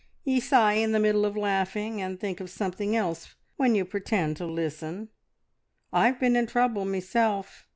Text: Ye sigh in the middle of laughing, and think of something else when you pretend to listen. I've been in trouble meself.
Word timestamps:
Ye 0.23 0.39
sigh 0.39 0.73
in 0.73 0.93
the 0.93 0.99
middle 0.99 1.27
of 1.27 1.37
laughing, 1.37 2.01
and 2.01 2.19
think 2.19 2.39
of 2.39 2.49
something 2.49 2.95
else 2.95 3.35
when 3.57 3.75
you 3.75 3.85
pretend 3.85 4.35
to 4.37 4.47
listen. 4.47 5.09
I've 5.93 6.19
been 6.19 6.35
in 6.35 6.47
trouble 6.47 6.85
meself. 6.85 7.67